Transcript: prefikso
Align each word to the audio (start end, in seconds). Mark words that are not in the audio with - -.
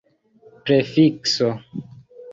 prefikso 0.65 1.47